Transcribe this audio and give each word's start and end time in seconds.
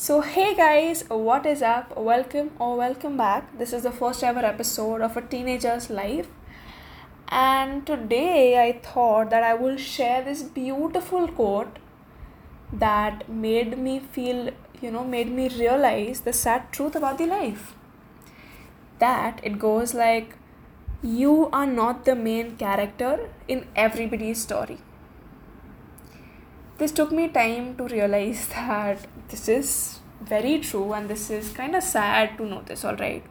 So, 0.00 0.20
hey 0.20 0.54
guys, 0.54 1.02
what 1.08 1.44
is 1.44 1.60
up? 1.60 1.96
Welcome 1.96 2.50
or 2.60 2.76
welcome 2.76 3.16
back. 3.16 3.58
This 3.58 3.72
is 3.72 3.82
the 3.82 3.90
first 3.90 4.22
ever 4.22 4.44
episode 4.44 5.00
of 5.00 5.16
a 5.16 5.20
teenager's 5.20 5.90
life. 5.90 6.28
And 7.26 7.84
today 7.84 8.62
I 8.64 8.78
thought 8.78 9.30
that 9.30 9.42
I 9.42 9.54
will 9.54 9.76
share 9.76 10.22
this 10.22 10.44
beautiful 10.44 11.26
quote 11.26 11.80
that 12.72 13.28
made 13.28 13.76
me 13.76 13.98
feel, 13.98 14.50
you 14.80 14.92
know, 14.92 15.02
made 15.02 15.32
me 15.32 15.48
realize 15.48 16.20
the 16.20 16.32
sad 16.32 16.70
truth 16.70 16.94
about 16.94 17.18
the 17.18 17.26
life. 17.26 17.74
That 19.00 19.40
it 19.42 19.58
goes 19.58 19.94
like, 19.94 20.36
You 21.02 21.50
are 21.52 21.66
not 21.66 22.04
the 22.04 22.14
main 22.14 22.56
character 22.56 23.30
in 23.48 23.66
everybody's 23.74 24.40
story 24.40 24.78
this 26.78 26.92
took 26.92 27.12
me 27.12 27.28
time 27.28 27.76
to 27.76 27.84
realize 27.88 28.46
that 28.56 29.06
this 29.28 29.48
is 29.48 30.00
very 30.20 30.58
true 30.58 30.92
and 30.92 31.08
this 31.08 31.30
is 31.30 31.50
kind 31.52 31.74
of 31.74 31.82
sad 31.82 32.36
to 32.38 32.44
notice 32.44 32.84
all 32.84 32.96
right 32.96 33.24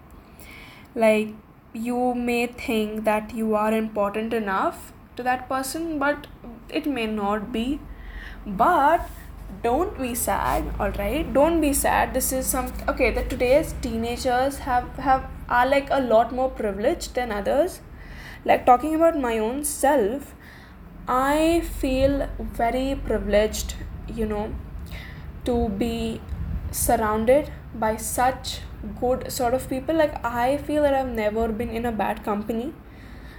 like 0.96 1.34
you 1.74 2.14
may 2.14 2.48
think 2.48 3.04
that 3.04 3.34
you 3.34 3.56
are 3.56 3.74
important 3.74 4.34
enough 4.34 4.92
to 5.16 5.24
that 5.24 5.48
person 5.50 6.00
but 6.00 6.28
it 6.70 6.86
may 6.86 7.08
not 7.08 7.52
be. 7.52 7.80
But 8.46 9.10
don't 9.64 9.98
be 10.00 10.14
sad 10.14 10.66
all 10.80 10.92
right 10.92 11.34
don't 11.34 11.62
be 11.62 11.74
sad. 11.74 12.14
This 12.14 12.32
is 12.32 12.46
some 12.46 12.72
okay 12.88 13.12
that 13.12 13.30
today's 13.30 13.74
teenagers 13.82 14.58
have 14.60 14.88
have 14.98 15.30
are 15.50 15.68
like 15.68 15.90
a 15.90 16.02
lot 16.02 16.34
more 16.34 16.50
privileged 16.50 17.16
than 17.16 17.32
others. 17.32 17.82
Like 18.46 18.66
talking 18.66 18.96
about 18.96 19.20
my 19.20 19.38
own 19.38 19.64
self 19.64 20.34
I 21.08 21.62
feel 21.62 22.28
very 22.38 23.00
privileged, 23.06 23.76
you 24.08 24.26
know, 24.26 24.54
to 25.46 25.70
be 25.70 26.20
surrounded 26.72 27.50
by 27.74 27.96
such 27.96 28.60
good 29.00 29.32
sort 29.32 29.54
of 29.54 29.70
people. 29.70 29.96
Like, 29.96 30.24
I 30.26 30.58
feel 30.58 30.84
that 30.84 30.94
I've 30.94 31.08
never 31.08 31.48
been 31.48 31.70
in 31.70 31.86
a 31.86 31.94
bad 31.94 32.26
company. 32.26 32.74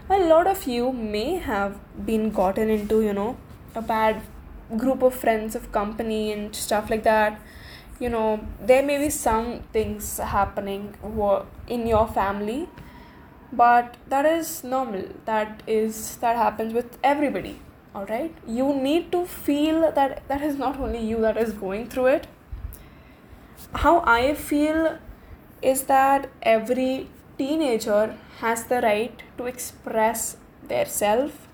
A 0.08 0.18
lot 0.18 0.46
of 0.46 0.66
you 0.66 0.92
may 0.92 1.36
have 1.36 1.78
been 2.06 2.30
gotten 2.30 2.70
into, 2.70 3.02
you 3.02 3.12
know, 3.12 3.36
a 3.74 3.82
bad 3.82 4.22
group 4.78 5.02
of 5.02 5.14
friends 5.14 5.54
of 5.54 5.70
company 5.70 6.32
and 6.32 6.56
stuff 6.56 6.88
like 6.88 7.02
that. 7.02 7.38
You 8.00 8.08
know, 8.08 8.40
there 8.62 8.82
may 8.82 8.96
be 8.96 9.10
some 9.10 9.60
things 9.74 10.16
happening 10.16 10.94
in 11.66 11.86
your 11.86 12.08
family 12.08 12.68
but 13.52 13.96
that 14.08 14.26
is 14.26 14.62
normal. 14.64 15.04
That 15.24 15.62
is 15.66 16.16
that 16.16 16.36
happens 16.36 16.74
with 16.74 16.98
everybody. 17.02 17.60
All 17.94 18.04
right 18.06 18.34
you 18.46 18.74
need 18.74 19.10
to 19.12 19.24
feel 19.26 19.90
that 19.92 20.22
that 20.28 20.42
is 20.42 20.56
not 20.56 20.78
only 20.78 20.98
you 20.98 21.20
that 21.20 21.36
is 21.36 21.52
going 21.52 21.88
through 21.88 22.06
it. 22.06 22.26
How 23.74 24.00
i 24.06 24.34
feel 24.34 24.98
is 25.62 25.82
that 25.84 26.28
every 26.42 27.08
teenager 27.38 28.16
has 28.40 28.64
the 28.64 28.80
right 28.82 29.22
to 29.38 29.46
express 29.46 30.36
their 30.68 30.86
self. 30.86 31.48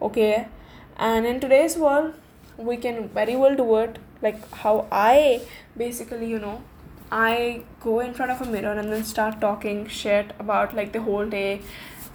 Okay? 0.00 0.48
And 0.96 1.26
in 1.26 1.40
today's 1.40 1.76
world 1.76 2.14
we 2.56 2.76
can 2.76 3.08
very 3.08 3.36
well 3.36 3.54
do 3.54 3.76
it. 3.76 3.98
Like 4.22 4.50
how 4.52 4.86
i 4.90 5.42
basically 5.76 6.28
you 6.28 6.38
know 6.38 6.60
I 7.10 7.62
go 7.80 8.00
in 8.00 8.12
front 8.12 8.30
of 8.32 8.42
a 8.42 8.50
mirror 8.50 8.72
and 8.72 8.92
then 8.92 9.04
start 9.04 9.40
talking 9.40 9.86
shit 9.86 10.32
about 10.38 10.74
like 10.74 10.92
the 10.92 11.00
whole 11.00 11.26
day 11.26 11.62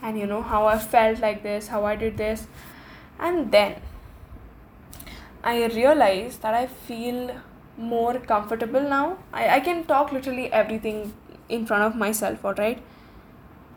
and 0.02 0.20
you 0.20 0.28
know 0.28 0.42
how 0.42 0.68
I 0.68 0.78
felt 0.78 1.20
like 1.20 1.42
this, 1.42 1.68
how 1.68 1.86
I 1.86 1.96
did 1.96 2.18
this. 2.18 2.48
And 3.20 3.52
then 3.52 3.82
I 5.44 5.66
realize 5.68 6.38
that 6.38 6.54
I 6.54 6.68
feel 6.68 7.36
more 7.78 8.20
comfortable 8.20 8.82
now. 8.82 9.18
I, 9.32 9.56
I 9.56 9.60
can 9.62 9.84
talk 9.86 10.12
literally 10.12 10.52
everything 10.52 11.14
in 11.50 11.66
front 11.66 11.84
of 11.84 11.96
myself, 11.96 12.46
alright? 12.46 12.82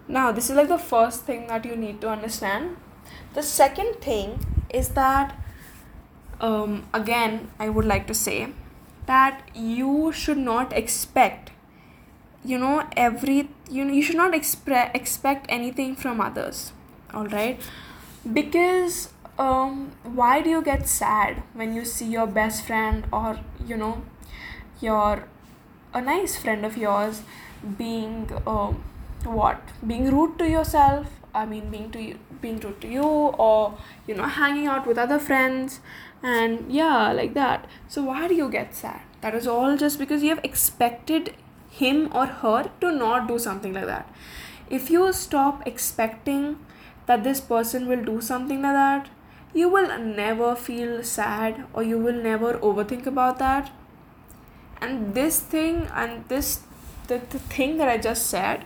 Now, 0.08 0.32
this 0.32 0.50
is 0.50 0.56
like 0.56 0.68
the 0.68 0.78
first 0.78 1.22
thing 1.22 1.46
that 1.46 1.64
you 1.64 1.76
need 1.76 2.00
to 2.02 2.10
understand. 2.10 2.76
The 3.34 3.42
second 3.42 3.96
thing 4.00 4.38
is 4.70 4.90
that, 4.90 5.38
um, 6.40 6.86
again, 6.92 7.50
I 7.58 7.68
would 7.68 7.84
like 7.84 8.06
to 8.08 8.14
say 8.14 8.48
that 9.06 9.42
you 9.54 10.12
should 10.12 10.38
not 10.38 10.72
expect 10.72 11.50
you 12.44 12.58
know 12.58 12.84
every 12.96 13.48
you 13.70 13.84
know 13.84 13.92
you 13.92 14.02
should 14.02 14.16
not 14.16 14.32
expre- 14.32 14.94
expect 14.94 15.46
anything 15.48 15.96
from 15.96 16.20
others 16.20 16.72
all 17.14 17.26
right? 17.28 17.60
Because 18.32 19.10
um 19.38 19.92
why 20.02 20.40
do 20.42 20.50
you 20.50 20.62
get 20.62 20.88
sad 20.88 21.42
when 21.54 21.74
you 21.74 21.84
see 21.84 22.06
your 22.06 22.26
best 22.26 22.64
friend 22.66 23.04
or 23.12 23.38
you 23.66 23.76
know 23.76 24.02
your 24.80 25.28
a 25.94 26.00
nice 26.00 26.36
friend 26.36 26.64
of 26.64 26.76
yours 26.76 27.22
being 27.78 28.30
um 28.46 28.82
what? 29.24 29.60
Being 29.86 30.10
rude 30.16 30.38
to 30.38 30.48
yourself? 30.48 31.08
I 31.34 31.44
mean 31.46 31.70
being 31.70 31.90
to 31.92 32.00
you 32.02 32.18
being 32.40 32.58
rude 32.60 32.80
to 32.80 32.88
you 32.88 33.02
or 33.02 33.78
you 34.06 34.14
know 34.14 34.24
hanging 34.24 34.66
out 34.66 34.86
with 34.86 34.98
other 34.98 35.18
friends. 35.18 35.80
And 36.22 36.72
yeah 36.72 37.12
like 37.12 37.34
that. 37.34 37.66
So 37.88 38.02
why 38.04 38.26
do 38.28 38.34
you 38.34 38.48
get 38.50 38.74
sad? 38.74 39.00
That 39.20 39.34
is 39.34 39.46
all 39.46 39.76
just 39.76 39.98
because 39.98 40.22
you 40.22 40.30
have 40.30 40.44
expected 40.44 41.34
him 41.70 42.08
or 42.12 42.26
her 42.26 42.70
to 42.80 42.92
not 42.92 43.28
do 43.28 43.38
something 43.38 43.74
like 43.74 43.86
that. 43.86 44.12
If 44.68 44.90
you 44.90 45.12
stop 45.12 45.66
expecting 45.66 46.58
that 47.06 47.22
this 47.22 47.40
person 47.40 47.86
will 47.86 48.04
do 48.04 48.20
something 48.20 48.62
like 48.62 48.72
that 48.72 49.08
you 49.54 49.68
will 49.70 49.98
never 49.98 50.54
feel 50.54 51.02
sad 51.02 51.64
or 51.72 51.82
you 51.82 51.98
will 51.98 52.20
never 52.22 52.54
overthink 52.58 53.06
about 53.06 53.38
that. 53.38 53.70
And 54.80 55.14
this 55.14 55.40
thing 55.40 55.88
and 55.94 56.28
this 56.28 56.60
the, 57.06 57.20
the 57.30 57.38
thing 57.38 57.76
that 57.78 57.88
i 57.88 57.96
just 57.96 58.26
said 58.26 58.64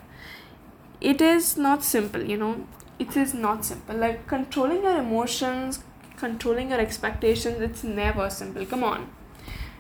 it 1.01 1.21
is 1.21 1.57
not 1.57 1.85
simple 1.85 2.23
you 2.23 2.37
know 2.37 2.67
it 3.01 3.17
is 3.17 3.33
not 3.35 3.65
simple. 3.65 3.97
Like 3.97 4.27
controlling 4.27 4.83
your 4.83 4.99
emotions 4.99 5.83
controlling 6.21 6.69
your 6.71 6.81
expectations 6.81 7.61
it's 7.61 7.83
never 7.83 8.29
simple. 8.31 8.67
Come 8.67 8.85
on. 8.85 9.11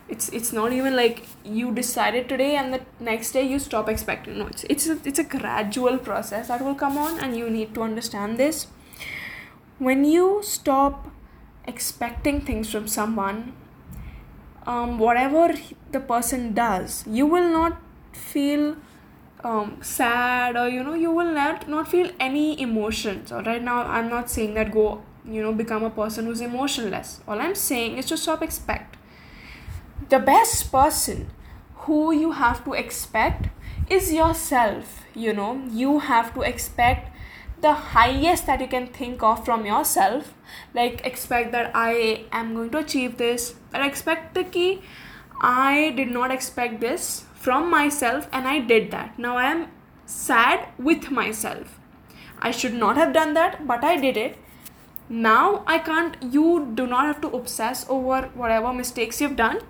It's 0.08 0.28
it's 0.30 0.52
not 0.52 0.72
even 0.72 0.96
like 0.96 1.22
you 1.44 1.72
decided 1.72 2.28
today 2.28 2.56
and 2.56 2.74
the 2.74 2.80
next 3.10 3.32
day 3.38 3.42
you 3.52 3.58
stop 3.68 3.88
expecting. 3.88 4.38
No 4.38 4.46
it's 4.46 4.64
it's 4.64 4.88
a, 4.88 4.98
it's 5.04 5.20
a 5.26 5.28
gradual 5.36 5.98
process 6.10 6.48
that 6.48 6.64
will 6.64 6.74
come 6.74 6.98
on 7.06 7.20
and 7.20 7.36
you 7.36 7.50
need 7.58 7.74
to 7.74 7.82
understand 7.82 8.38
this. 8.38 8.66
When 9.78 10.04
you 10.04 10.40
stop 10.42 11.08
expecting 11.66 12.40
things 12.40 12.70
from 12.72 12.88
someone 12.88 13.52
um, 14.66 14.98
whatever 14.98 15.54
the 15.92 16.00
person 16.00 16.52
does 16.54 17.04
you 17.06 17.26
will 17.26 17.48
not 17.48 17.76
feel 18.12 18.76
um, 19.44 19.78
sad 19.82 20.56
or 20.56 20.68
you 20.68 20.82
know 20.82 20.94
you 20.94 21.10
will 21.10 21.32
not 21.32 21.68
not 21.68 21.88
feel 21.88 22.10
any 22.20 22.60
emotions. 22.60 23.32
All 23.32 23.42
right 23.42 23.62
now 23.62 23.82
i'm 23.82 24.08
not 24.08 24.30
saying 24.30 24.54
that 24.54 24.72
go 24.72 25.02
you 25.24 25.42
know 25.42 25.52
become 25.52 25.84
a 25.84 25.90
person 25.90 26.26
who's 26.26 26.40
emotionless. 26.40 27.20
All 27.26 27.40
i'm 27.40 27.54
saying 27.54 27.98
is 27.98 28.06
to 28.06 28.16
stop 28.16 28.42
expect. 28.42 28.96
The 30.08 30.18
best 30.18 30.70
person 30.72 31.30
who 31.86 32.12
you 32.12 32.32
have 32.32 32.64
to 32.64 32.72
expect 32.72 33.48
is 33.88 34.12
yourself 34.12 35.04
you 35.14 35.32
know. 35.32 35.62
You 35.70 35.98
have 36.00 36.34
to 36.34 36.42
expect 36.42 37.08
the 37.60 37.72
highest 37.72 38.46
that 38.46 38.60
you 38.60 38.66
can 38.68 38.86
think 38.86 39.22
of 39.22 39.44
from 39.44 39.66
yourself. 39.66 40.34
Like 40.74 41.04
expect 41.04 41.52
that 41.52 41.70
i 41.74 42.24
am 42.32 42.54
going 42.54 42.70
to 42.70 42.78
achieve 42.78 43.16
this. 43.16 43.54
And 43.72 43.84
expect 43.86 44.34
the 44.34 44.44
key 44.44 44.82
i 45.40 45.90
did 45.96 46.10
not 46.10 46.30
expect 46.30 46.80
this 46.80 47.24
from 47.44 47.70
myself 47.70 48.28
and 48.32 48.46
i 48.54 48.58
did 48.70 48.90
that. 48.94 49.18
Now 49.18 49.36
i 49.42 49.50
am 49.50 49.66
sad 50.04 50.68
with 50.78 51.10
myself. 51.10 51.78
I 52.48 52.50
should 52.50 52.74
not 52.74 52.96
have 53.02 53.12
done 53.18 53.34
that 53.34 53.66
but 53.66 53.84
i 53.90 53.96
did 54.06 54.16
it. 54.22 54.38
Now 55.26 55.62
i 55.74 55.78
can't 55.90 56.18
you 56.34 56.72
do 56.80 56.86
not 56.86 57.06
have 57.10 57.20
to 57.22 57.30
obsess 57.38 57.86
over 57.98 58.18
whatever 58.42 58.72
mistakes 58.80 59.20
you've 59.20 59.36
done 59.36 59.62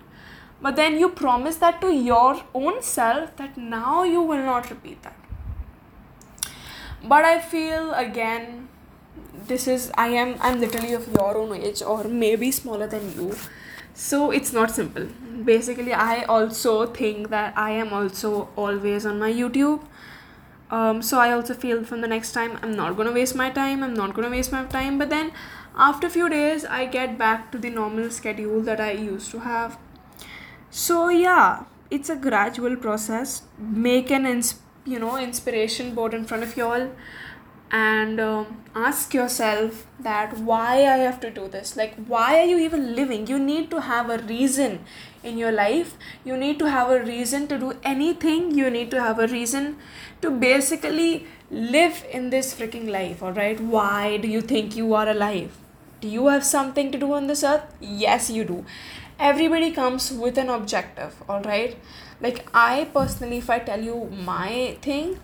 but 0.61 0.75
then 0.75 0.99
you 1.03 1.09
promise 1.21 1.55
that 1.63 1.79
to 1.85 1.93
your 2.09 2.43
own 2.53 2.81
self 2.81 3.35
that 3.37 3.57
now 3.57 4.03
you 4.03 4.21
will 4.21 4.45
not 4.49 4.69
repeat 4.69 5.01
that. 5.03 5.15
But 7.13 7.25
i 7.31 7.39
feel 7.39 7.93
again 7.93 8.67
this 9.47 9.67
is 9.67 9.89
i 10.01 10.07
am 10.23 10.35
i'm 10.47 10.59
literally 10.59 10.93
of 10.93 11.07
your 11.15 11.37
own 11.37 11.55
age 11.69 11.81
or 11.81 12.03
maybe 12.03 12.51
smaller 12.51 12.87
than 12.87 13.11
you. 13.15 13.33
So 13.93 14.31
it's 14.31 14.53
not 14.53 14.71
simple 14.71 15.07
basically 15.45 15.93
i 15.93 16.23
also 16.23 16.85
think 16.85 17.29
that 17.29 17.57
i 17.57 17.71
am 17.71 17.93
also 17.93 18.49
always 18.55 19.05
on 19.05 19.19
my 19.19 19.31
youtube. 19.31 19.81
Um, 20.71 21.01
so 21.01 21.19
i 21.19 21.31
also 21.31 21.53
feel 21.53 21.83
from 21.83 22.01
the 22.01 22.07
next 22.07 22.31
time 22.31 22.57
i'm 22.63 22.71
not 22.71 22.97
to 22.97 23.11
waste 23.11 23.35
my 23.35 23.49
time 23.49 23.83
i'm 23.83 23.93
not 23.93 24.15
to 24.15 24.29
waste 24.29 24.51
my 24.51 24.63
time. 24.65 24.97
But 24.97 25.09
then 25.09 25.31
after 25.75 26.07
a 26.07 26.09
few 26.09 26.29
days 26.29 26.65
i 26.65 26.85
get 26.85 27.17
back 27.17 27.51
to 27.51 27.57
the 27.57 27.69
normal 27.69 28.09
schedule 28.09 28.61
that 28.61 28.79
i 28.79 28.91
used 28.91 29.31
to 29.31 29.39
have. 29.39 29.77
So 30.69 31.09
yeah 31.09 31.63
it's 31.89 32.09
a 32.09 32.15
gradual 32.15 32.77
process. 32.77 33.43
Make 33.57 34.11
an 34.11 34.25
ins- 34.25 34.59
you 34.85 34.99
know 34.99 35.17
inspiration 35.17 35.93
board 35.93 36.13
in 36.13 36.25
front 36.25 36.43
of 36.43 36.55
you 36.57 36.65
all 36.65 36.89
and 37.71 38.19
um, 38.19 38.63
ask 38.75 39.13
yourself 39.13 39.85
that 39.99 40.37
why 40.37 40.71
i 40.93 40.97
have 40.97 41.19
to 41.21 41.29
do 41.29 41.47
this? 41.47 41.75
Like 41.77 41.95
why 42.05 42.39
are 42.39 42.45
you 42.45 42.57
even 42.59 42.95
living? 42.95 43.27
You 43.27 43.39
need 43.39 43.69
to 43.71 43.81
have 43.81 44.09
a 44.09 44.17
reason 44.19 44.83
in 45.23 45.37
your 45.37 45.51
life 45.51 45.95
you 46.25 46.37
need 46.37 46.59
to 46.59 46.69
have 46.69 46.89
a 46.89 47.03
reason 47.03 47.47
to 47.47 47.57
do 47.57 47.73
anything. 47.83 48.51
You 48.57 48.69
need 48.69 48.91
to 48.91 49.01
have 49.01 49.19
a 49.19 49.27
reason 49.27 49.77
to 50.21 50.31
basically 50.31 51.25
live 51.49 52.05
in 52.11 52.29
this 52.29 52.53
freaking 52.53 52.89
life 52.89 53.21
all 53.23 53.33
right? 53.33 53.59
Why 53.59 54.17
do 54.17 54.27
you 54.27 54.41
think 54.41 54.75
you 54.75 54.93
are 54.93 55.07
alive? 55.07 55.57
Do 55.99 56.07
you 56.07 56.27
have 56.27 56.43
something 56.43 56.91
to 56.91 56.97
do 56.97 57.13
on 57.13 57.27
this 57.27 57.43
earth? 57.43 57.63
Yes 57.79 58.29
you 58.29 58.43
do. 58.43 58.65
Everybody 59.19 59.71
comes 59.71 60.11
with 60.11 60.37
an 60.37 60.49
objective 60.49 61.15
all 61.29 61.41
right? 61.41 61.77
Like 62.19 62.47
i 62.53 62.87
personally 62.93 63.37
if 63.37 63.49
i 63.49 63.59
tell 63.59 63.81
you 63.81 64.09
my 64.25 64.77
thing 64.81 65.19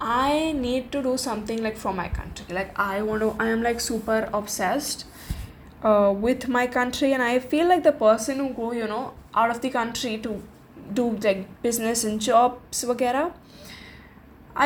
i 0.00 0.52
need 0.52 0.90
to 0.92 1.02
do 1.02 1.16
something 1.16 1.62
like 1.62 1.76
for 1.76 1.92
my 1.92 2.08
country. 2.08 2.54
Like 2.54 2.78
i 2.78 3.02
want 3.02 3.20
to 3.22 3.36
i 3.38 3.48
am 3.48 3.62
like 3.62 3.80
super 3.80 4.28
obsessed 4.32 5.06
uh, 5.84 6.12
with 6.16 6.48
my 6.48 6.66
country 6.66 7.12
and 7.12 7.22
i 7.22 7.38
feel 7.38 7.68
like 7.68 7.82
the 7.82 7.92
person 7.92 8.38
who 8.38 8.48
go 8.54 8.72
you 8.72 8.86
know 8.86 9.12
out 9.34 9.50
of 9.50 9.60
the 9.60 9.70
country 9.70 10.18
to 10.18 10.42
do 10.92 11.10
like 11.28 11.46
business 11.62 12.04
and 12.04 12.20
jobs 12.20 12.84
wagera 12.90 13.24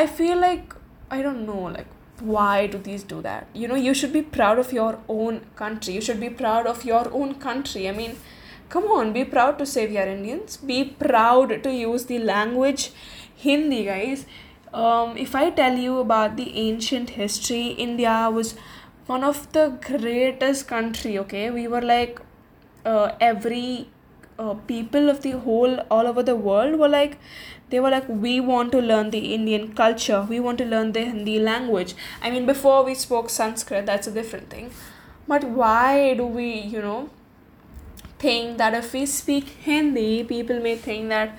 i 0.01 0.07
feel 0.19 0.39
like 0.49 0.75
i 1.17 1.23
don't 1.27 1.47
know 1.51 1.63
like 1.79 1.95
why 2.21 2.67
do 2.67 2.79
these 2.79 3.03
do 3.03 3.23
that? 3.23 3.47
You 3.55 3.69
know 3.69 3.75
you 3.75 3.95
should 3.95 4.13
be 4.13 4.23
proud 4.23 4.59
of 4.59 4.73
your 4.73 4.99
own 5.09 5.41
country. 5.57 5.95
You 5.95 6.01
should 6.01 6.21
be 6.21 6.31
proud 6.31 6.67
of 6.67 6.85
your 6.85 7.13
own 7.13 7.35
country. 7.37 7.89
I 7.89 7.93
mean 7.93 8.17
come 8.69 8.85
on 8.85 9.13
be 9.13 9.25
proud 9.25 9.59
to 9.59 9.67
say 9.67 9.87
we 9.87 9.99
are 9.99 10.07
indians. 10.07 10.57
Be 10.57 10.85
proud 10.85 11.63
to 11.63 11.73
use 11.73 12.07
the 12.07 12.19
language 12.19 12.93
hindi 13.37 13.85
guys. 13.85 14.27
Um, 14.73 15.17
if 15.17 15.35
i 15.35 15.49
tell 15.51 15.77
you 15.79 15.99
about 15.99 16.37
the 16.37 16.55
ancient 16.59 17.11
history 17.11 17.69
india 17.85 18.29
was 18.31 18.55
one 19.07 19.25
of 19.25 19.51
the 19.53 19.79
greatest 19.87 20.69
country 20.69 21.19
okay? 21.19 21.51
We 21.51 21.67
were 21.69 21.81
like 21.81 22.21
uh, 22.85 23.13
every 23.19 23.89
uh, 24.39 24.55
people 24.55 25.09
of 25.11 25.23
the 25.23 25.33
whole 25.33 25.79
all 25.91 26.07
over 26.07 26.23
the 26.23 26.37
world 26.37 26.79
were 26.79 26.89
like 26.89 27.19
they 27.71 27.81
were 27.81 27.91
like 27.91 28.09
we 28.09 28.41
want 28.41 28.73
to 28.73 28.81
learn 28.81 29.11
the 29.11 29.35
indian 29.35 29.73
culture. 29.75 30.25
We 30.29 30.41
want 30.41 30.59
to 30.59 30.65
learn 30.65 30.93
the 30.93 31.05
hindi 31.05 31.39
language. 31.39 31.95
I 32.23 32.31
mean 32.31 32.47
before 32.47 32.85
we 32.85 32.95
spoke 32.95 33.31
sanskrit 33.31 33.87
that's 33.87 34.07
a 34.07 34.11
different 34.11 34.51
thing. 34.51 34.71
But 35.27 35.45
why 35.45 36.15
do 36.15 36.27
we 36.27 36.51
you 36.53 36.81
know 36.81 37.11
think 38.19 38.59
that 38.59 38.75
if 38.75 38.93
we 38.93 39.07
speak 39.07 39.49
hindi 39.65 40.25
people 40.25 40.61
may 40.61 40.77
think 40.77 41.09
that 41.09 41.37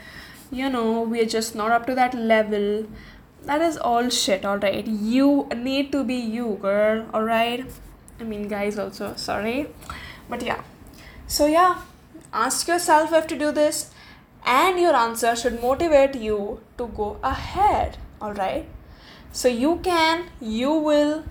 you 0.52 0.70
know 0.70 1.02
we're 1.02 1.32
just 1.38 1.56
not 1.56 1.72
up 1.72 1.88
to 1.88 1.96
that 1.96 2.14
level. 2.14 2.88
That 3.46 3.62
is 3.62 3.78
all 3.78 4.10
shit 4.10 4.46
all 4.46 4.58
right. 4.58 4.86
You 4.86 5.48
need 5.56 5.92
to 5.94 6.04
be 6.04 6.16
you 6.16 6.58
girl 6.62 7.06
all 7.14 7.24
right? 7.24 7.66
I 8.20 8.24
mean 8.24 8.48
guys 8.48 8.78
also 8.78 9.16
sorry. 9.16 9.68
But 10.30 10.44
yeah. 10.44 10.62
So 11.28 11.46
yeah 11.46 11.82
Ask 12.32 12.68
yourself 12.68 13.12
if 13.14 13.28
to 13.28 13.38
do 13.38 13.52
this, 13.52 13.92
and 14.46 14.80
your 14.80 14.96
answer 14.96 15.36
should 15.36 15.62
motivate 15.62 16.16
you 16.16 16.62
to 16.78 16.88
go 16.88 17.18
ahead. 17.24 17.98
All 18.22 18.34
right. 18.34 18.68
So 19.32 19.48
you 19.48 19.78
can, 19.84 20.26
you 20.40 20.72
will, 20.72 21.24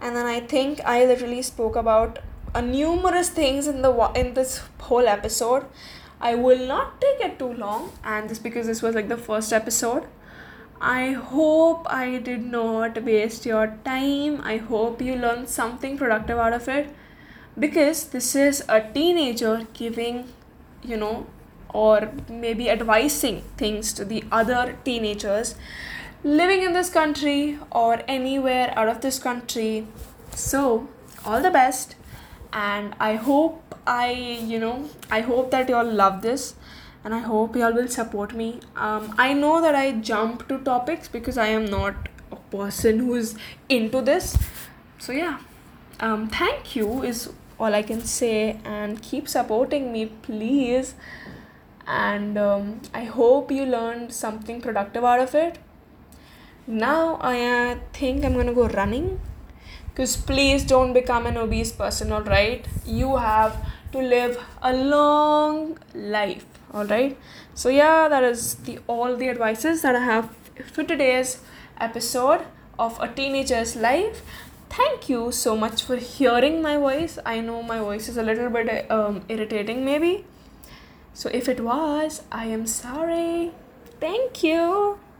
and 0.00 0.16
then 0.16 0.26
I 0.26 0.40
think 0.40 0.80
I 0.84 1.04
literally 1.04 1.42
spoke 1.42 1.76
about 1.76 2.18
a 2.54 2.62
numerous 2.62 3.28
things 3.28 3.66
in 3.66 3.82
the 3.82 3.92
in 4.14 4.34
this 4.34 4.62
whole 4.80 5.06
episode. 5.06 5.66
I 6.20 6.34
will 6.34 6.66
not 6.66 7.00
take 7.00 7.20
it 7.20 7.38
too 7.38 7.52
long, 7.52 7.92
and 8.04 8.28
just 8.28 8.42
because 8.42 8.66
this 8.66 8.82
was 8.82 8.94
like 8.94 9.08
the 9.08 9.16
first 9.16 9.52
episode. 9.52 10.04
I 10.80 11.12
hope 11.12 11.86
I 11.90 12.18
did 12.18 12.42
not 12.42 13.02
waste 13.04 13.44
your 13.44 13.76
time. 13.84 14.40
I 14.42 14.56
hope 14.56 15.02
you 15.02 15.14
learned 15.14 15.48
something 15.48 15.98
productive 15.98 16.38
out 16.38 16.54
of 16.54 16.68
it 16.68 16.88
because 17.58 18.04
this 18.06 18.34
is 18.34 18.64
a 18.68 18.80
teenager 18.80 19.66
giving 19.74 20.24
you 20.82 20.96
know 20.96 21.26
or 21.72 22.12
maybe 22.28 22.68
advising 22.68 23.42
things 23.56 23.92
to 23.92 24.04
the 24.04 24.24
other 24.32 24.76
teenagers 24.84 25.54
living 26.22 26.62
in 26.62 26.72
this 26.72 26.90
country 26.90 27.58
or 27.70 28.02
anywhere 28.06 28.72
out 28.76 28.88
of 28.88 29.00
this 29.00 29.18
country. 29.18 29.86
So 30.34 30.88
all 31.24 31.42
the 31.42 31.50
best 31.50 31.96
and 32.52 32.94
i 32.98 33.14
hope 33.14 33.74
i 33.86 34.10
you 34.10 34.58
know 34.58 34.88
i 35.10 35.20
hope 35.20 35.50
that 35.50 35.68
you 35.68 35.74
all 35.76 35.84
love 35.84 36.20
this 36.22 36.54
and 37.04 37.14
i 37.14 37.18
hope 37.18 37.54
you 37.54 37.62
all 37.62 37.72
will 37.72 37.88
support 37.88 38.34
me. 38.34 38.60
Um, 38.76 39.14
i 39.18 39.32
know 39.32 39.60
that 39.60 39.74
i 39.74 39.92
jump 39.92 40.48
to 40.48 40.58
topics 40.58 41.08
because 41.08 41.38
i 41.38 41.46
am 41.46 41.66
not 41.66 42.08
a 42.32 42.36
person 42.36 42.98
who's 42.98 43.34
into 43.68 44.00
this. 44.02 44.36
So 44.98 45.12
yeah. 45.12 45.38
Um, 46.00 46.28
thank 46.28 46.76
you 46.76 47.02
is 47.02 47.30
all 47.60 47.74
I 47.74 47.82
can 47.82 48.00
say 48.00 48.58
and 48.64 49.00
keep 49.02 49.28
supporting 49.28 49.92
me, 49.92 50.06
please. 50.06 50.94
And 51.86 52.38
um, 52.38 52.80
I 52.94 53.04
hope 53.04 53.50
you 53.50 53.66
learned 53.66 54.12
something 54.12 54.60
productive 54.60 55.04
out 55.04 55.20
of 55.20 55.34
it. 55.34 55.58
Now 56.66 57.16
I 57.20 57.40
uh, 57.40 57.78
think 57.92 58.24
I'm 58.24 58.34
gonna 58.34 58.54
go 58.54 58.68
running 58.68 59.20
because 59.88 60.16
please 60.16 60.64
don't 60.64 60.92
become 60.92 61.26
an 61.26 61.36
obese 61.36 61.72
person, 61.72 62.12
alright? 62.12 62.66
You 62.86 63.16
have 63.16 63.56
to 63.92 63.98
live 63.98 64.38
a 64.62 64.72
long 64.72 65.78
life, 65.94 66.46
alright? 66.72 67.18
So, 67.54 67.68
yeah, 67.68 68.08
that 68.08 68.22
is 68.24 68.54
the 68.54 68.78
all 68.86 69.16
the 69.16 69.28
advices 69.28 69.82
that 69.82 69.96
I 69.96 70.04
have 70.04 70.30
for 70.72 70.84
today's 70.84 71.40
episode 71.78 72.46
of 72.78 72.98
a 73.00 73.08
teenager's 73.08 73.76
life 73.76 74.22
thank 74.70 75.08
you 75.08 75.32
so 75.32 75.56
much 75.56 75.82
for 75.82 75.96
hearing 75.96 76.62
my 76.62 76.76
voice. 76.76 77.18
I 77.26 77.40
know 77.40 77.62
my 77.62 77.80
voice 77.80 78.08
is 78.08 78.16
a 78.16 78.22
little 78.22 78.48
bit 78.48 78.90
um, 78.90 79.22
irritating, 79.28 79.84
maybe. 79.84 80.24
So 81.12 81.28
if 81.34 81.48
it 81.48 81.60
was, 81.60 82.22
I 82.30 82.46
am 82.46 82.66
sorry. 82.66 83.50
Thank 84.00 84.42
you. 84.44 85.00